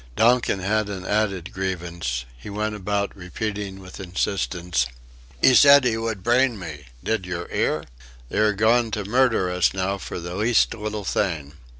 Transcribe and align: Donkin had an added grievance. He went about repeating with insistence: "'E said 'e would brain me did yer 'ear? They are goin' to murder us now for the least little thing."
Donkin 0.15 0.61
had 0.61 0.89
an 0.89 1.05
added 1.05 1.53
grievance. 1.53 2.25
He 2.35 2.49
went 2.49 2.73
about 2.73 3.15
repeating 3.15 3.79
with 3.79 3.99
insistence: 3.99 4.87
"'E 5.43 5.53
said 5.53 5.85
'e 5.85 5.95
would 5.95 6.23
brain 6.23 6.57
me 6.57 6.87
did 7.03 7.27
yer 7.27 7.47
'ear? 7.51 7.83
They 8.29 8.39
are 8.39 8.53
goin' 8.53 8.89
to 8.97 9.05
murder 9.05 9.51
us 9.51 9.75
now 9.75 9.99
for 9.99 10.17
the 10.19 10.33
least 10.33 10.73
little 10.73 11.05
thing." 11.05 11.53